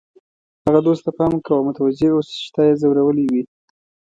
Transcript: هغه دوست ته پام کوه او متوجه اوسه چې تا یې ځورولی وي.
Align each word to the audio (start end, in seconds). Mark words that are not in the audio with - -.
هغه 0.65 0.79
دوست 0.87 1.01
ته 1.05 1.11
پام 1.17 1.33
کوه 1.45 1.57
او 1.57 1.65
متوجه 1.69 2.09
اوسه 2.13 2.33
چې 2.41 2.47
تا 2.55 2.61
یې 2.67 2.73
ځورولی 2.81 3.25
وي. 3.31 3.43